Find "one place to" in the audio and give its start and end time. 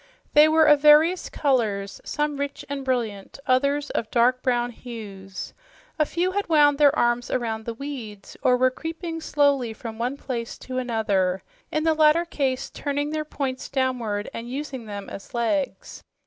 9.99-10.79